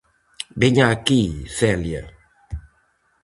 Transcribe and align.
-Veña 0.59 0.85
aquí, 0.95 1.21
Celia! 1.57 2.03